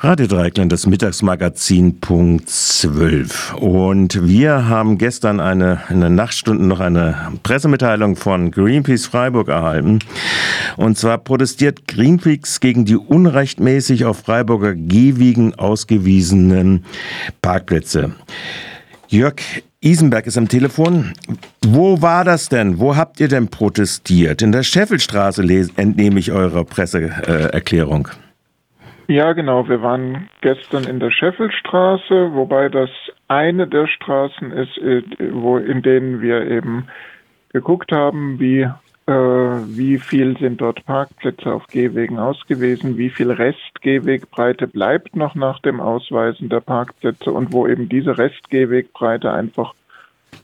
[0.00, 3.54] Radio Dreikland, das Mittagsmagazin Punkt 12.
[3.54, 9.98] Und wir haben gestern eine, in den Nachtstunden noch eine Pressemitteilung von Greenpeace Freiburg erhalten.
[10.76, 16.84] Und zwar protestiert Greenpeace gegen die unrechtmäßig auf Freiburger Gehwegen ausgewiesenen
[17.42, 18.12] Parkplätze.
[19.08, 19.42] Jörg
[19.80, 21.12] Isenberg ist am Telefon.
[21.66, 22.78] Wo war das denn?
[22.78, 24.42] Wo habt ihr denn protestiert?
[24.42, 25.42] In der Scheffelstraße
[25.74, 28.06] entnehme ich eurer Presseerklärung.
[28.06, 28.27] Äh,
[29.08, 29.68] ja, genau.
[29.68, 32.90] Wir waren gestern in der Scheffelstraße, wobei das
[33.26, 36.86] eine der Straßen ist, äh, wo, in denen wir eben
[37.52, 44.66] geguckt haben, wie, äh, wie viel sind dort Parkplätze auf Gehwegen ausgewiesen, wie viel Restgehwegbreite
[44.66, 49.74] bleibt noch nach dem Ausweisen der Parkplätze und wo eben diese Restgehwegbreite einfach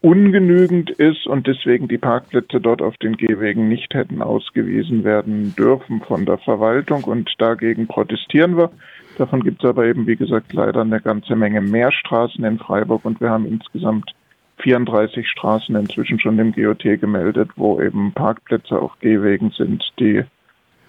[0.00, 6.00] ungenügend ist und deswegen die Parkplätze dort auf den Gehwegen nicht hätten ausgewiesen werden dürfen
[6.00, 8.70] von der Verwaltung und dagegen protestieren wir.
[9.18, 13.04] Davon gibt es aber eben, wie gesagt, leider eine ganze Menge mehr Straßen in Freiburg
[13.04, 14.12] und wir haben insgesamt
[14.58, 20.24] 34 Straßen inzwischen schon dem GOT gemeldet, wo eben Parkplätze auf Gehwegen sind, die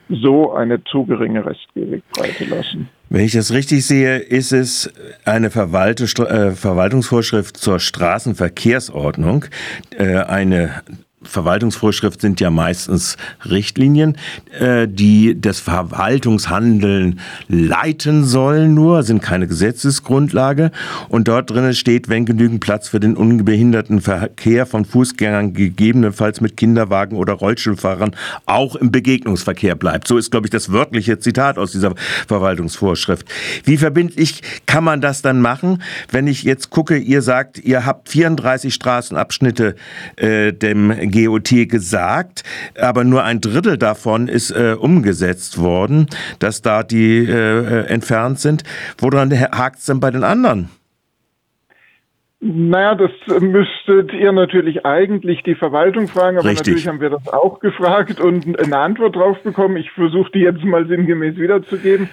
[0.09, 2.89] so eine zu geringe Restgehwegbreite lassen.
[3.13, 4.89] Wenn ich das richtig sehe, ist es
[5.23, 9.45] eine äh, Verwaltungsvorschrift zur Straßenverkehrsordnung,
[9.95, 10.81] äh, eine
[11.27, 14.17] Verwaltungsvorschrift sind ja meistens Richtlinien,
[14.59, 20.71] äh, die das Verwaltungshandeln leiten sollen, nur sind keine Gesetzesgrundlage.
[21.09, 26.57] Und dort drin steht, wenn genügend Platz für den unbehinderten Verkehr von Fußgängern gegebenenfalls mit
[26.57, 30.07] Kinderwagen oder Rollstuhlfahrern auch im Begegnungsverkehr bleibt.
[30.07, 31.93] So ist, glaube ich, das wörtliche Zitat aus dieser
[32.27, 33.27] Verwaltungsvorschrift.
[33.63, 38.09] Wie verbindlich kann man das dann machen, wenn ich jetzt gucke, ihr sagt, ihr habt
[38.09, 39.75] 34 Straßenabschnitte
[40.15, 42.43] äh, dem GOT gesagt,
[42.79, 46.07] aber nur ein Drittel davon ist äh, umgesetzt worden,
[46.39, 48.63] dass da die äh, entfernt sind.
[48.97, 50.69] Woran hakt es denn bei den anderen?
[52.45, 53.11] Naja, das
[53.41, 56.67] müsstet ihr natürlich eigentlich die Verwaltung fragen, aber Richtig.
[56.67, 59.77] natürlich haben wir das auch gefragt und eine Antwort drauf bekommen.
[59.77, 62.09] Ich versuche die jetzt mal sinngemäß wiederzugeben.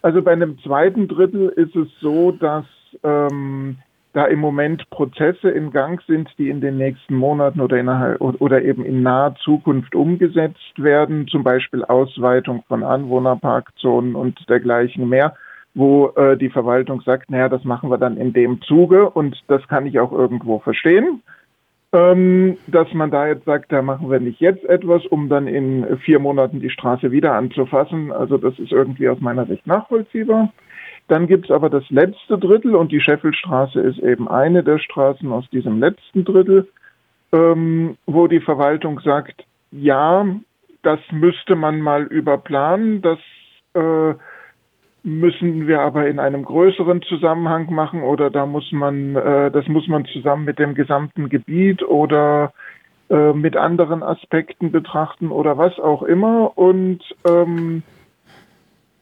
[0.00, 2.64] Also bei einem zweiten Drittel ist es so, dass
[3.02, 3.78] ähm,
[4.12, 8.62] da im Moment Prozesse in Gang sind, die in den nächsten Monaten oder, innerhalb, oder
[8.62, 15.34] eben in naher Zukunft umgesetzt werden, zum Beispiel Ausweitung von Anwohnerparkzonen und dergleichen mehr,
[15.74, 19.66] wo äh, die Verwaltung sagt, naja, das machen wir dann in dem Zuge und das
[19.68, 21.22] kann ich auch irgendwo verstehen.
[21.94, 25.98] Ähm, dass man da jetzt sagt, da machen wir nicht jetzt etwas, um dann in
[25.98, 28.12] vier Monaten die Straße wieder anzufassen.
[28.12, 30.50] Also das ist irgendwie aus meiner Sicht nachvollziehbar.
[31.08, 35.30] Dann gibt es aber das letzte Drittel und die Scheffelstraße ist eben eine der Straßen
[35.32, 36.68] aus diesem letzten Drittel,
[37.32, 40.26] ähm, wo die Verwaltung sagt, ja,
[40.82, 43.18] das müsste man mal überplanen, das
[43.74, 44.14] äh,
[45.02, 49.88] müssen wir aber in einem größeren Zusammenhang machen oder da muss man, äh, das muss
[49.88, 52.52] man zusammen mit dem gesamten Gebiet oder
[53.10, 56.56] äh, mit anderen Aspekten betrachten oder was auch immer.
[56.56, 57.82] Und ähm,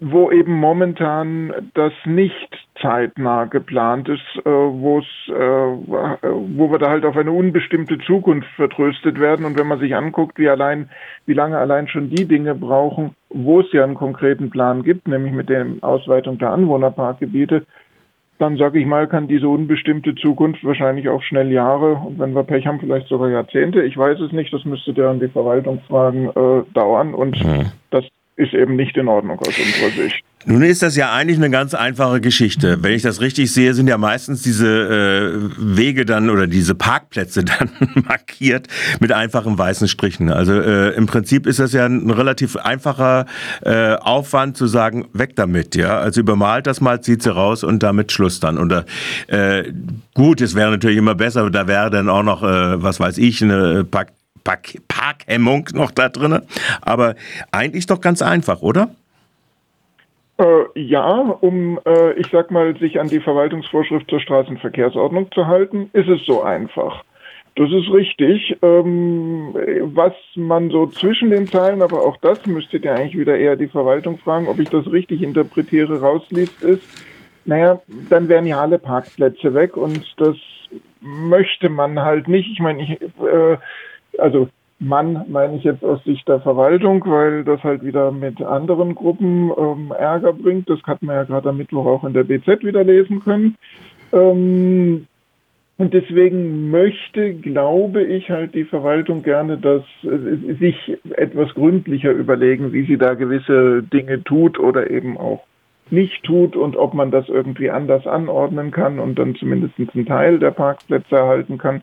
[0.00, 2.48] wo eben momentan das nicht
[2.80, 8.48] zeitnah geplant ist, äh, wo es, äh, wo wir da halt auf eine unbestimmte Zukunft
[8.56, 9.44] vertröstet werden.
[9.44, 10.88] Und wenn man sich anguckt, wie allein,
[11.26, 15.32] wie lange allein schon die Dinge brauchen, wo es ja einen konkreten Plan gibt, nämlich
[15.32, 17.66] mit der Ausweitung der Anwohnerparkgebiete,
[18.38, 22.42] dann sage ich mal, kann diese unbestimmte Zukunft wahrscheinlich auch schnell Jahre und wenn wir
[22.42, 25.82] Pech haben, vielleicht sogar Jahrzehnte, ich weiß es nicht, das müsste der an die Verwaltung
[25.86, 27.66] fragen, äh, dauern und mhm.
[27.90, 28.06] das
[28.40, 30.24] ist eben nicht in Ordnung aus unserer Sicht.
[30.46, 32.82] Nun ist das ja eigentlich eine ganz einfache Geschichte.
[32.82, 37.44] Wenn ich das richtig sehe, sind ja meistens diese äh, Wege dann oder diese Parkplätze
[37.44, 37.70] dann
[38.08, 38.66] markiert
[39.00, 40.30] mit einfachen weißen Strichen.
[40.30, 43.26] Also äh, im Prinzip ist das ja ein relativ einfacher
[43.62, 45.76] äh, Aufwand zu sagen, weg damit.
[45.76, 48.56] Ja, also übermalt das mal, zieht sie raus und damit Schluss dann.
[48.56, 48.86] Oder
[49.26, 49.64] äh,
[50.14, 53.42] gut, es wäre natürlich immer besser, da wäre dann auch noch, äh, was weiß ich,
[53.42, 54.08] eine Park
[54.44, 56.40] Park Parkhemmung noch da drin.
[56.82, 57.14] Aber
[57.52, 58.90] eigentlich doch ganz einfach, oder?
[60.38, 61.04] Äh, ja,
[61.40, 66.24] um, äh, ich sag mal, sich an die Verwaltungsvorschrift zur Straßenverkehrsordnung zu halten, ist es
[66.24, 67.04] so einfach.
[67.56, 68.56] Das ist richtig.
[68.62, 69.54] Ähm,
[69.94, 73.68] was man so zwischen den Zeilen, aber auch das müsstet ihr eigentlich wieder eher die
[73.68, 76.82] Verwaltung fragen, ob ich das richtig interpretiere, rausliest, ist,
[77.44, 80.36] naja, dann wären ja alle Parkplätze weg und das
[81.00, 82.48] möchte man halt nicht.
[82.50, 83.58] Ich meine, ich, äh,
[84.18, 84.48] also
[84.78, 89.52] Mann meine ich jetzt aus Sicht der Verwaltung, weil das halt wieder mit anderen Gruppen
[89.56, 90.70] ähm, Ärger bringt.
[90.70, 93.56] Das hat man ja gerade am Mittwoch auch in der BZ wieder lesen können.
[94.12, 95.06] Ähm,
[95.76, 102.72] und deswegen möchte, glaube ich, halt die Verwaltung gerne, dass äh, sich etwas gründlicher überlegen,
[102.72, 105.44] wie sie da gewisse Dinge tut oder eben auch
[105.90, 110.38] nicht tut und ob man das irgendwie anders anordnen kann und dann zumindest einen Teil
[110.38, 111.82] der Parkplätze erhalten kann.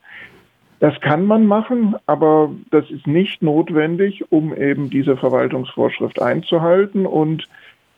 [0.80, 7.08] Das kann man machen, aber das ist nicht notwendig, um eben diese Verwaltungsvorschrift einzuhalten.
[7.08, 7.48] Und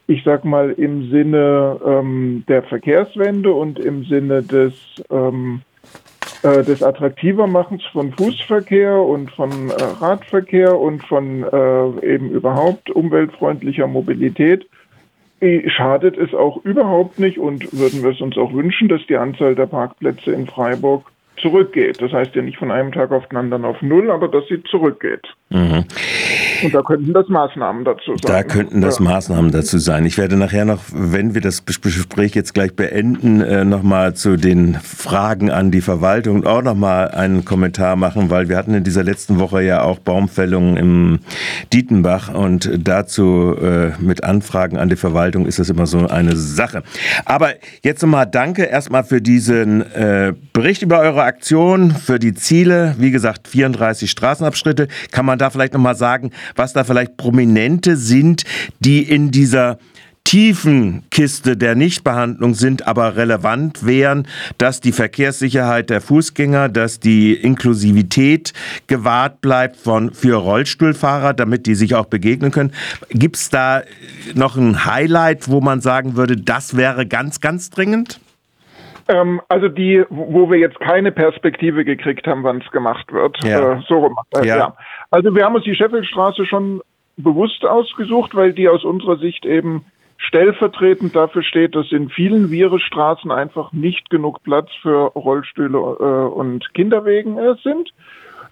[0.07, 4.73] ich sag mal im Sinne ähm, der Verkehrswende und im Sinne des
[5.09, 5.61] ähm,
[6.41, 13.87] äh, des Attraktivermachens von Fußverkehr und von äh, Radverkehr und von äh, eben überhaupt umweltfreundlicher
[13.87, 14.65] Mobilität
[15.67, 19.55] schadet es auch überhaupt nicht und würden wir es uns auch wünschen, dass die Anzahl
[19.55, 21.09] der Parkplätze in Freiburg
[21.41, 22.01] zurückgeht.
[22.01, 24.63] Das heißt ja nicht von einem Tag auf den anderen auf Null, aber dass sie
[24.63, 25.27] zurückgeht.
[25.51, 25.85] Mhm.
[26.61, 28.17] Und da könnten das Maßnahmen dazu sein.
[28.21, 29.05] Da könnten das ja.
[29.05, 30.05] Maßnahmen dazu sein.
[30.05, 34.75] Ich werde nachher noch, wenn wir das Gespräch jetzt gleich beenden, äh, nochmal zu den
[34.75, 39.39] Fragen an die Verwaltung auch nochmal einen Kommentar machen, weil wir hatten in dieser letzten
[39.39, 41.19] Woche ja auch Baumfällungen im
[41.73, 46.83] Dietenbach und dazu äh, mit Anfragen an die Verwaltung ist das immer so eine Sache.
[47.25, 47.53] Aber
[47.83, 52.95] jetzt nochmal danke erstmal für diesen äh, Bericht über eure Aktion, für die Ziele.
[52.99, 54.87] Wie gesagt, 34 Straßenabschnitte.
[55.11, 58.43] Kann man da vielleicht nochmal sagen, was da vielleicht Prominente sind,
[58.79, 59.79] die in dieser
[60.29, 64.27] tiefen Kiste der Nichtbehandlung sind aber relevant wären,
[64.59, 68.53] dass die Verkehrssicherheit der Fußgänger, dass die Inklusivität
[68.85, 72.73] gewahrt bleibt von, für Rollstuhlfahrer, damit die sich auch begegnen können.
[73.09, 73.81] Gibt es da
[74.35, 78.19] noch ein Highlight, wo man sagen würde, das wäre ganz, ganz dringend?
[79.09, 83.43] Ähm, also die, wo wir jetzt keine Perspektive gekriegt haben, wann es gemacht wird.
[83.43, 83.73] Ja.
[83.73, 84.57] Äh, so äh, ja.
[84.57, 84.77] ja.
[85.09, 86.81] Also wir haben uns die Scheffelstraße schon
[87.17, 89.83] bewusst ausgesucht, weil die aus unserer Sicht eben
[90.17, 96.71] stellvertretend dafür steht, dass in vielen Virenstraßen einfach nicht genug Platz für Rollstühle äh, und
[96.75, 97.91] Kinderwegen äh, sind.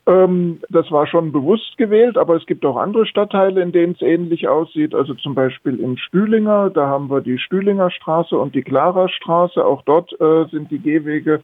[0.08, 4.02] Ähm, das war schon bewusst gewählt, aber es gibt auch andere Stadtteile, in denen es
[4.02, 4.96] ähnlich aussieht.
[4.96, 9.64] Also zum Beispiel in Stühlinger, da haben wir die Stühlinger Straße und die Clara Straße.
[9.64, 11.42] Auch dort äh, sind die Gehwege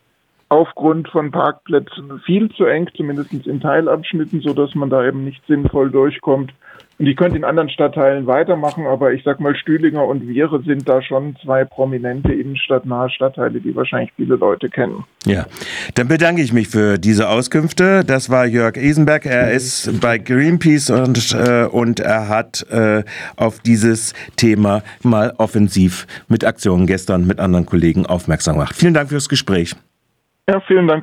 [0.48, 5.46] aufgrund von Parkplätzen viel zu eng, zumindest in Teilabschnitten, so dass man da eben nicht
[5.46, 6.54] sinnvoll durchkommt.
[7.04, 10.88] Und ich könnte in anderen Stadtteilen weitermachen, aber ich sag mal, Stühlinger und Viere sind
[10.88, 15.04] da schon zwei prominente innenstadtnahe Stadtteile, die wahrscheinlich viele Leute kennen.
[15.26, 15.46] Ja,
[15.96, 18.06] dann bedanke ich mich für diese Auskünfte.
[18.06, 19.26] Das war Jörg Esenberg.
[19.26, 23.04] Er ist bei Greenpeace und, äh, und er hat äh,
[23.36, 28.78] auf dieses Thema mal offensiv mit Aktionen gestern mit anderen Kollegen aufmerksam gemacht.
[28.78, 29.76] Vielen Dank fürs Gespräch.
[30.48, 31.02] Ja, vielen Dank.